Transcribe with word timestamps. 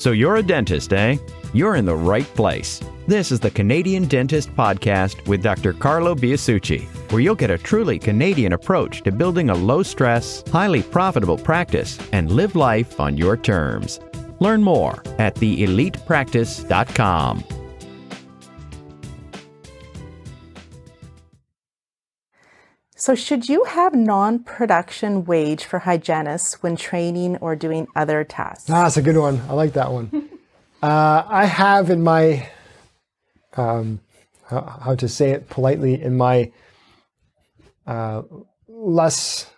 So 0.00 0.10
you're 0.12 0.36
a 0.36 0.42
dentist, 0.42 0.94
eh? 0.94 1.18
You're 1.52 1.76
in 1.76 1.84
the 1.84 1.94
right 1.94 2.24
place. 2.34 2.80
This 3.06 3.30
is 3.30 3.38
the 3.38 3.50
Canadian 3.50 4.06
Dentist 4.06 4.48
Podcast 4.56 5.28
with 5.28 5.42
Dr. 5.42 5.74
Carlo 5.74 6.14
Biasucci, 6.14 6.86
where 7.12 7.20
you'll 7.20 7.34
get 7.34 7.50
a 7.50 7.58
truly 7.58 7.98
Canadian 7.98 8.54
approach 8.54 9.02
to 9.02 9.12
building 9.12 9.50
a 9.50 9.54
low 9.54 9.82
stress, 9.82 10.42
highly 10.50 10.82
profitable 10.82 11.36
practice 11.36 11.98
and 12.12 12.32
live 12.32 12.56
life 12.56 12.98
on 12.98 13.18
your 13.18 13.36
terms. 13.36 14.00
Learn 14.38 14.62
more 14.62 15.02
at 15.18 15.34
theelitepractice.com. 15.34 17.59
So, 23.00 23.14
should 23.14 23.48
you 23.48 23.64
have 23.64 23.94
non 23.94 24.40
production 24.40 25.24
wage 25.24 25.64
for 25.64 25.78
hygienists 25.78 26.62
when 26.62 26.76
training 26.76 27.38
or 27.38 27.56
doing 27.56 27.88
other 27.96 28.24
tasks? 28.24 28.68
Ah, 28.68 28.82
that's 28.82 28.98
a 28.98 29.02
good 29.02 29.16
one. 29.16 29.40
I 29.48 29.54
like 29.54 29.72
that 29.72 29.90
one. 29.90 30.10
uh, 30.82 31.24
I 31.26 31.46
have 31.46 31.88
in 31.88 32.04
my, 32.04 32.46
um, 33.56 34.00
how, 34.44 34.80
how, 34.82 34.94
to 34.96 35.08
say 35.08 35.30
it 35.30 35.48
politely, 35.48 35.98
in 35.98 36.18
my 36.18 36.52
uh, 37.86 38.20
less 38.68 39.50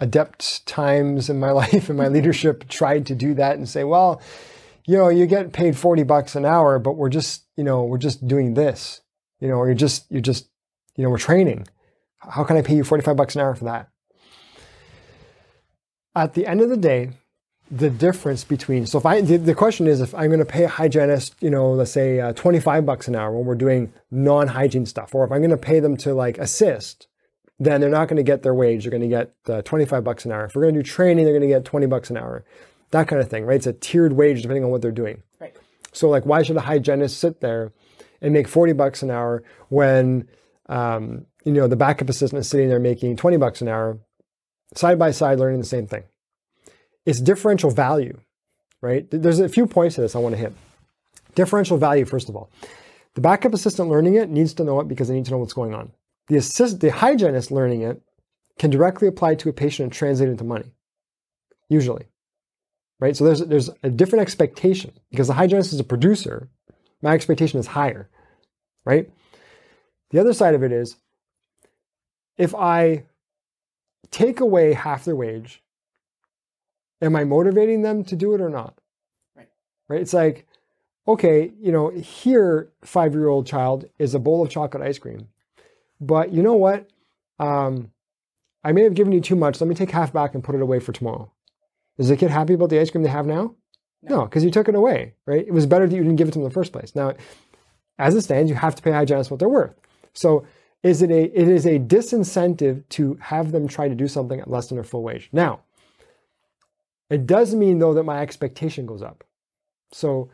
adept 0.00 0.66
times 0.66 1.30
in 1.30 1.38
my 1.38 1.50
life 1.62 1.88
and 1.88 1.96
my 1.96 2.08
leadership, 2.08 2.68
tried 2.68 3.06
to 3.06 3.14
do 3.14 3.34
that 3.34 3.56
and 3.56 3.68
say, 3.68 3.84
well, 3.84 4.20
you 4.84 4.96
know, 4.96 5.08
you 5.08 5.26
get 5.26 5.52
paid 5.52 5.78
40 5.78 6.02
bucks 6.02 6.34
an 6.34 6.44
hour, 6.44 6.80
but 6.80 6.94
we're 6.94 7.08
just, 7.08 7.44
you 7.56 7.62
know, 7.62 7.84
we're 7.84 7.98
just 7.98 8.26
doing 8.26 8.54
this, 8.54 9.00
you 9.38 9.46
know, 9.46 9.54
or 9.54 9.66
you're 9.66 9.76
just, 9.76 10.10
you're 10.10 10.20
just, 10.20 10.48
you 10.96 11.04
know, 11.04 11.10
we're 11.10 11.18
training 11.18 11.68
how 12.18 12.44
can 12.44 12.56
I 12.56 12.62
pay 12.62 12.76
you 12.76 12.84
45 12.84 13.16
bucks 13.16 13.34
an 13.34 13.42
hour 13.42 13.54
for 13.54 13.64
that? 13.64 13.88
At 16.14 16.34
the 16.34 16.46
end 16.46 16.60
of 16.60 16.70
the 16.70 16.76
day, 16.76 17.10
the 17.70 17.90
difference 17.90 18.44
between 18.44 18.86
so 18.86 18.98
if 18.98 19.04
I 19.04 19.20
the, 19.20 19.38
the 19.38 19.54
question 19.54 19.86
is 19.86 20.00
if 20.00 20.14
I'm 20.14 20.28
going 20.28 20.38
to 20.38 20.44
pay 20.44 20.64
a 20.64 20.68
hygienist, 20.68 21.34
you 21.40 21.50
know, 21.50 21.72
let's 21.72 21.90
say 21.90 22.20
uh, 22.20 22.32
25 22.32 22.86
bucks 22.86 23.08
an 23.08 23.16
hour 23.16 23.32
when 23.32 23.44
we're 23.44 23.56
doing 23.56 23.92
non-hygiene 24.10 24.86
stuff, 24.86 25.14
or 25.14 25.24
if 25.24 25.32
I'm 25.32 25.40
going 25.40 25.50
to 25.50 25.56
pay 25.56 25.80
them 25.80 25.96
to 25.98 26.14
like 26.14 26.38
assist, 26.38 27.08
then 27.58 27.80
they're 27.80 27.90
not 27.90 28.08
going 28.08 28.18
to 28.18 28.22
get 28.22 28.42
their 28.42 28.54
wage. 28.54 28.84
They're 28.84 28.90
going 28.90 29.02
to 29.02 29.08
get 29.08 29.34
uh, 29.48 29.62
25 29.62 30.04
bucks 30.04 30.24
an 30.24 30.32
hour. 30.32 30.44
If 30.44 30.54
we're 30.54 30.62
going 30.62 30.74
to 30.74 30.82
do 30.82 30.88
training, 30.88 31.24
they're 31.24 31.34
going 31.34 31.48
to 31.48 31.54
get 31.54 31.64
20 31.64 31.86
bucks 31.86 32.10
an 32.10 32.16
hour. 32.16 32.44
That 32.92 33.08
kind 33.08 33.20
of 33.20 33.28
thing, 33.28 33.44
right? 33.44 33.56
It's 33.56 33.66
a 33.66 33.72
tiered 33.72 34.12
wage 34.12 34.42
depending 34.42 34.64
on 34.64 34.70
what 34.70 34.82
they're 34.82 34.92
doing. 34.92 35.22
Right. 35.40 35.56
So 35.92 36.08
like, 36.08 36.24
why 36.24 36.42
should 36.42 36.56
a 36.56 36.60
hygienist 36.60 37.18
sit 37.18 37.40
there 37.40 37.72
and 38.20 38.32
make 38.32 38.46
40 38.46 38.74
bucks 38.74 39.02
an 39.02 39.10
hour 39.10 39.42
when 39.68 40.28
um, 40.68 41.26
you 41.46 41.52
know, 41.52 41.68
the 41.68 41.76
backup 41.76 42.08
assistant 42.08 42.40
is 42.40 42.48
sitting 42.48 42.68
there 42.68 42.80
making 42.80 43.16
20 43.16 43.36
bucks 43.36 43.62
an 43.62 43.68
hour, 43.68 44.00
side 44.74 44.98
by 44.98 45.12
side 45.12 45.38
learning 45.38 45.60
the 45.60 45.66
same 45.66 45.86
thing. 45.86 46.02
It's 47.06 47.20
differential 47.20 47.70
value, 47.70 48.18
right? 48.82 49.06
There's 49.08 49.38
a 49.38 49.48
few 49.48 49.66
points 49.68 49.94
to 49.94 50.00
this 50.00 50.16
I 50.16 50.18
want 50.18 50.34
to 50.34 50.40
hit. 50.40 50.52
Differential 51.36 51.78
value, 51.78 52.04
first 52.04 52.28
of 52.28 52.34
all. 52.34 52.50
The 53.14 53.20
backup 53.20 53.54
assistant 53.54 53.88
learning 53.88 54.16
it 54.16 54.28
needs 54.28 54.54
to 54.54 54.64
know 54.64 54.80
it 54.80 54.88
because 54.88 55.06
they 55.06 55.14
need 55.14 55.24
to 55.26 55.30
know 55.30 55.38
what's 55.38 55.52
going 55.52 55.72
on. 55.72 55.92
The 56.26 56.36
assist, 56.36 56.80
the 56.80 56.90
hygienist 56.90 57.52
learning 57.52 57.82
it 57.82 58.02
can 58.58 58.70
directly 58.70 59.06
apply 59.06 59.36
to 59.36 59.48
a 59.48 59.52
patient 59.52 59.84
and 59.84 59.92
translate 59.92 60.28
into 60.28 60.42
money, 60.42 60.72
usually, 61.68 62.06
right? 62.98 63.16
So 63.16 63.24
there's 63.24 63.40
there's 63.40 63.70
a 63.84 63.90
different 63.90 64.22
expectation 64.22 64.92
because 65.12 65.28
the 65.28 65.34
hygienist 65.34 65.72
is 65.72 65.78
a 65.78 65.84
producer. 65.84 66.50
My 67.02 67.12
expectation 67.12 67.60
is 67.60 67.68
higher, 67.68 68.10
right? 68.84 69.08
The 70.10 70.18
other 70.18 70.32
side 70.32 70.54
of 70.54 70.64
it 70.64 70.72
is 70.72 70.96
if 72.36 72.54
I 72.54 73.04
take 74.10 74.40
away 74.40 74.72
half 74.72 75.04
their 75.04 75.16
wage, 75.16 75.62
am 77.00 77.16
I 77.16 77.24
motivating 77.24 77.82
them 77.82 78.04
to 78.04 78.16
do 78.16 78.34
it 78.34 78.40
or 78.40 78.48
not? 78.48 78.78
Right. 79.34 79.48
Right. 79.88 80.00
It's 80.00 80.14
like, 80.14 80.46
okay, 81.08 81.52
you 81.60 81.72
know, 81.72 81.90
here, 81.90 82.70
five 82.82 83.14
year 83.14 83.28
old 83.28 83.46
child 83.46 83.84
is 83.98 84.14
a 84.14 84.18
bowl 84.18 84.42
of 84.42 84.50
chocolate 84.50 84.82
ice 84.82 84.98
cream. 84.98 85.28
But 86.00 86.32
you 86.32 86.42
know 86.42 86.54
what? 86.54 86.88
Um, 87.38 87.92
I 88.64 88.72
may 88.72 88.82
have 88.82 88.94
given 88.94 89.12
you 89.12 89.20
too 89.20 89.36
much. 89.36 89.60
Let 89.60 89.68
me 89.68 89.74
take 89.74 89.90
half 89.90 90.12
back 90.12 90.34
and 90.34 90.42
put 90.42 90.54
it 90.54 90.60
away 90.60 90.80
for 90.80 90.92
tomorrow. 90.92 91.30
Is 91.98 92.08
the 92.08 92.16
kid 92.16 92.30
happy 92.30 92.54
about 92.54 92.70
the 92.70 92.80
ice 92.80 92.90
cream 92.90 93.04
they 93.04 93.10
have 93.10 93.26
now? 93.26 93.54
No, 94.02 94.24
because 94.24 94.42
no, 94.42 94.46
you 94.46 94.52
took 94.52 94.68
it 94.68 94.74
away, 94.74 95.14
right? 95.24 95.46
It 95.46 95.52
was 95.52 95.66
better 95.66 95.86
that 95.86 95.94
you 95.94 96.02
didn't 96.02 96.16
give 96.16 96.28
it 96.28 96.32
to 96.32 96.38
them 96.38 96.44
in 96.44 96.50
the 96.50 96.54
first 96.54 96.72
place. 96.72 96.94
Now, 96.94 97.14
as 97.98 98.14
it 98.14 98.22
stands, 98.22 98.50
you 98.50 98.56
have 98.56 98.74
to 98.74 98.82
pay 98.82 98.92
hygienists 98.92 99.30
what 99.30 99.40
they're 99.40 99.48
worth. 99.48 99.74
So 100.12 100.46
is 100.82 101.02
it 101.02 101.10
a 101.10 101.24
it 101.24 101.48
is 101.48 101.66
a 101.66 101.78
disincentive 101.78 102.88
to 102.90 103.14
have 103.20 103.52
them 103.52 103.66
try 103.66 103.88
to 103.88 103.94
do 103.94 104.08
something 104.08 104.40
at 104.40 104.50
less 104.50 104.68
than 104.68 104.76
their 104.76 104.84
full 104.84 105.02
wage. 105.02 105.28
Now, 105.32 105.60
it 107.10 107.26
does 107.26 107.54
mean 107.54 107.78
though 107.78 107.94
that 107.94 108.04
my 108.04 108.20
expectation 108.20 108.86
goes 108.86 109.02
up. 109.02 109.24
So 109.92 110.30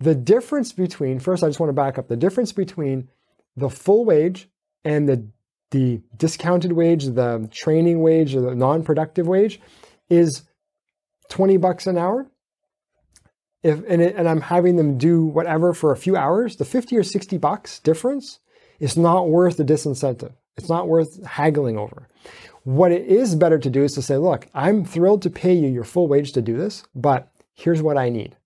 the 0.00 0.14
difference 0.14 0.72
between 0.72 1.18
first 1.18 1.42
I 1.42 1.48
just 1.48 1.60
want 1.60 1.68
to 1.68 1.74
back 1.74 1.98
up 1.98 2.08
the 2.08 2.16
difference 2.16 2.52
between 2.52 3.08
the 3.56 3.70
full 3.70 4.04
wage 4.04 4.48
and 4.84 5.08
the 5.08 5.26
the 5.70 6.00
discounted 6.16 6.72
wage, 6.72 7.04
the 7.04 7.48
training 7.50 8.00
wage, 8.00 8.34
or 8.34 8.40
the 8.40 8.54
non-productive 8.54 9.26
wage 9.26 9.60
is 10.08 10.42
20 11.30 11.56
bucks 11.56 11.86
an 11.88 11.98
hour. 11.98 12.30
If 13.64 13.82
and, 13.88 14.00
it, 14.00 14.14
and 14.14 14.28
I'm 14.28 14.42
having 14.42 14.76
them 14.76 14.98
do 14.98 15.24
whatever 15.24 15.72
for 15.72 15.90
a 15.90 15.96
few 15.96 16.16
hours, 16.16 16.56
the 16.56 16.64
50 16.64 16.96
or 16.96 17.02
60 17.02 17.38
bucks 17.38 17.80
difference 17.80 18.38
it's 18.80 18.96
not 18.96 19.28
worth 19.28 19.56
the 19.56 19.64
disincentive. 19.64 20.32
It's 20.56 20.68
not 20.68 20.88
worth 20.88 21.24
haggling 21.24 21.78
over. 21.78 22.08
What 22.64 22.92
it 22.92 23.06
is 23.06 23.34
better 23.34 23.58
to 23.58 23.70
do 23.70 23.82
is 23.82 23.92
to 23.92 24.02
say, 24.02 24.16
look, 24.16 24.48
I'm 24.54 24.84
thrilled 24.84 25.22
to 25.22 25.30
pay 25.30 25.54
you 25.54 25.68
your 25.68 25.84
full 25.84 26.08
wage 26.08 26.32
to 26.32 26.42
do 26.42 26.56
this, 26.56 26.84
but 26.94 27.28
here's 27.52 27.82
what 27.82 27.98
I 27.98 28.08
need. 28.08 28.36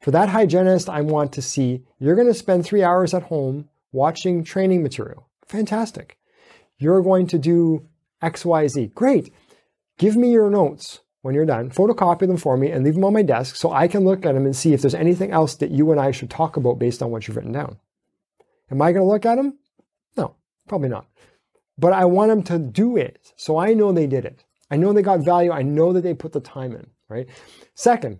For 0.00 0.12
that 0.12 0.28
hygienist, 0.28 0.88
I 0.88 1.00
want 1.00 1.32
to 1.32 1.42
see 1.42 1.82
you're 1.98 2.14
going 2.14 2.28
to 2.28 2.34
spend 2.34 2.64
three 2.64 2.84
hours 2.84 3.14
at 3.14 3.24
home 3.24 3.68
watching 3.90 4.44
training 4.44 4.82
material. 4.82 5.28
Fantastic. 5.48 6.18
You're 6.78 7.02
going 7.02 7.26
to 7.28 7.38
do 7.38 7.88
XYZ. 8.22 8.94
Great. 8.94 9.32
Give 9.98 10.16
me 10.16 10.30
your 10.30 10.50
notes 10.50 11.00
when 11.22 11.34
you're 11.34 11.44
done. 11.44 11.70
Photocopy 11.70 12.28
them 12.28 12.36
for 12.36 12.56
me 12.56 12.70
and 12.70 12.84
leave 12.84 12.94
them 12.94 13.04
on 13.04 13.12
my 13.12 13.22
desk 13.22 13.56
so 13.56 13.72
I 13.72 13.88
can 13.88 14.04
look 14.04 14.24
at 14.24 14.34
them 14.34 14.44
and 14.44 14.54
see 14.54 14.72
if 14.72 14.80
there's 14.80 14.94
anything 14.94 15.32
else 15.32 15.56
that 15.56 15.72
you 15.72 15.90
and 15.90 16.00
I 16.00 16.12
should 16.12 16.30
talk 16.30 16.56
about 16.56 16.78
based 16.78 17.02
on 17.02 17.10
what 17.10 17.26
you've 17.26 17.36
written 17.36 17.52
down. 17.52 17.78
Am 18.70 18.82
I 18.82 18.92
going 18.92 19.04
to 19.04 19.10
look 19.10 19.26
at 19.26 19.36
them? 19.36 19.58
No, 20.16 20.34
probably 20.68 20.88
not. 20.88 21.06
But 21.78 21.92
I 21.92 22.04
want 22.04 22.30
them 22.30 22.42
to 22.44 22.58
do 22.58 22.96
it. 22.96 23.32
So 23.36 23.56
I 23.56 23.74
know 23.74 23.92
they 23.92 24.06
did 24.06 24.24
it. 24.24 24.44
I 24.70 24.76
know 24.76 24.92
they 24.92 25.02
got 25.02 25.20
value. 25.20 25.50
I 25.50 25.62
know 25.62 25.92
that 25.92 26.02
they 26.02 26.14
put 26.14 26.32
the 26.32 26.40
time 26.40 26.72
in, 26.72 26.86
right? 27.08 27.28
Second, 27.74 28.18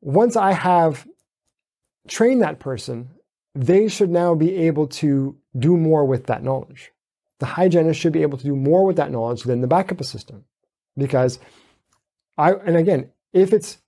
once 0.00 0.36
I 0.36 0.52
have 0.52 1.06
trained 2.08 2.42
that 2.42 2.58
person, 2.58 3.10
they 3.54 3.88
should 3.88 4.10
now 4.10 4.34
be 4.34 4.54
able 4.54 4.86
to 4.86 5.36
do 5.58 5.76
more 5.76 6.04
with 6.04 6.26
that 6.26 6.42
knowledge. 6.42 6.92
The 7.38 7.46
hygienist 7.46 8.00
should 8.00 8.12
be 8.12 8.22
able 8.22 8.38
to 8.38 8.44
do 8.44 8.56
more 8.56 8.86
with 8.86 8.96
that 8.96 9.10
knowledge 9.10 9.42
than 9.42 9.60
the 9.60 9.66
backup 9.66 10.00
assistant. 10.00 10.44
Because 10.96 11.38
I, 12.38 12.52
and 12.52 12.76
again, 12.76 13.10
if 13.32 13.52
it's 13.52 13.78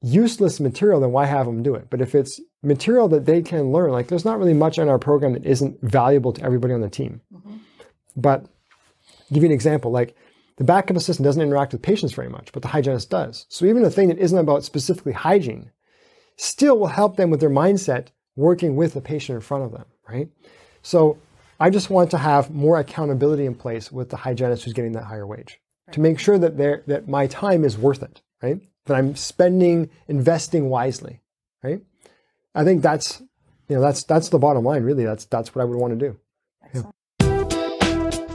useless 0.00 0.58
material, 0.58 1.00
then 1.00 1.12
why 1.12 1.26
have 1.26 1.46
them 1.46 1.62
do 1.62 1.74
it? 1.74 1.88
But 1.90 2.00
if 2.00 2.14
it's 2.14 2.40
material 2.62 3.08
that 3.08 3.26
they 3.26 3.42
can 3.42 3.72
learn, 3.72 3.90
like 3.90 4.08
there's 4.08 4.24
not 4.24 4.38
really 4.38 4.54
much 4.54 4.78
in 4.78 4.88
our 4.88 4.98
program 4.98 5.32
that 5.32 5.44
isn't 5.44 5.80
valuable 5.82 6.32
to 6.32 6.42
everybody 6.42 6.74
on 6.74 6.80
the 6.80 6.88
team. 6.88 7.20
Mm-hmm. 7.32 7.56
But 8.16 8.46
give 9.32 9.42
you 9.42 9.48
an 9.48 9.54
example, 9.54 9.90
like 9.90 10.16
the 10.56 10.64
backup 10.64 10.96
assistant 10.96 11.24
doesn't 11.24 11.42
interact 11.42 11.72
with 11.72 11.82
patients 11.82 12.12
very 12.12 12.28
much, 12.28 12.52
but 12.52 12.62
the 12.62 12.68
hygienist 12.68 13.10
does. 13.10 13.46
So 13.48 13.64
even 13.66 13.84
a 13.84 13.90
thing 13.90 14.08
that 14.08 14.18
isn't 14.18 14.38
about 14.38 14.64
specifically 14.64 15.12
hygiene 15.12 15.70
still 16.36 16.78
will 16.78 16.88
help 16.88 17.16
them 17.16 17.30
with 17.30 17.40
their 17.40 17.50
mindset 17.50 18.08
working 18.36 18.76
with 18.76 18.94
the 18.94 19.00
patient 19.00 19.36
in 19.36 19.42
front 19.42 19.64
of 19.64 19.72
them, 19.72 19.86
right? 20.08 20.28
So 20.82 21.18
I 21.60 21.70
just 21.70 21.90
want 21.90 22.10
to 22.12 22.18
have 22.18 22.50
more 22.50 22.78
accountability 22.78 23.46
in 23.46 23.54
place 23.54 23.90
with 23.92 24.10
the 24.10 24.16
hygienist 24.16 24.64
who's 24.64 24.72
getting 24.72 24.92
that 24.92 25.04
higher 25.04 25.26
wage 25.26 25.58
right. 25.86 25.94
to 25.94 26.00
make 26.00 26.18
sure 26.18 26.38
that 26.38 26.56
that 26.86 27.08
my 27.08 27.26
time 27.26 27.64
is 27.64 27.76
worth 27.76 28.02
it, 28.02 28.22
right? 28.42 28.60
that 28.86 28.96
I'm 28.96 29.14
spending, 29.14 29.90
investing 30.08 30.68
wisely, 30.68 31.20
right? 31.62 31.82
I 32.54 32.64
think 32.64 32.82
that's, 32.82 33.22
you 33.68 33.76
know, 33.76 33.82
that's 33.82 34.04
that's 34.04 34.28
the 34.28 34.38
bottom 34.38 34.64
line. 34.64 34.82
Really, 34.82 35.04
that's 35.04 35.24
that's 35.26 35.54
what 35.54 35.62
I 35.62 35.64
would 35.64 35.78
want 35.78 35.98
to 35.98 36.08
do. 36.08 36.18
Yeah. 36.74 36.82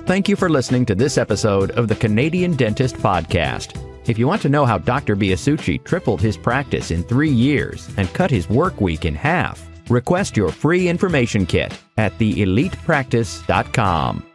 Thank 0.05 0.29
you 0.29 0.35
for 0.35 0.49
listening 0.49 0.85
to 0.85 0.95
this 0.95 1.17
episode 1.17 1.71
of 1.71 1.89
the 1.89 1.95
Canadian 1.95 2.55
Dentist 2.55 2.95
Podcast. 2.95 3.77
If 4.07 4.17
you 4.17 4.25
want 4.25 4.41
to 4.43 4.49
know 4.49 4.65
how 4.65 4.77
Dr. 4.77 5.17
Biasucci 5.17 5.83
tripled 5.83 6.21
his 6.21 6.37
practice 6.37 6.91
in 6.91 7.03
three 7.03 7.29
years 7.29 7.89
and 7.97 8.07
cut 8.13 8.31
his 8.31 8.49
work 8.49 8.79
week 8.79 9.03
in 9.03 9.15
half, 9.15 9.67
request 9.89 10.37
your 10.37 10.49
free 10.49 10.87
information 10.87 11.45
kit 11.45 11.77
at 11.97 12.17
theelitepractice.com. 12.17 14.26